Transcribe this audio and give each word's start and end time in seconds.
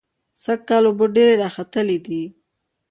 سږکال 0.43 0.83
اوبه 0.87 1.05
ډېرې 1.15 1.35
راخلتلې 1.43 1.97
دي. 2.05 2.23